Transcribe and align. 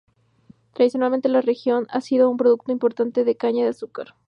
Tradicionalmente 0.73 1.29
la 1.29 1.41
región 1.41 1.85
ha 1.91 2.01
sido 2.01 2.31
un 2.31 2.37
productor 2.37 2.71
importante 2.71 3.23
de 3.23 3.37
caña 3.37 3.65
de 3.65 3.69
azúcar. 3.69 4.15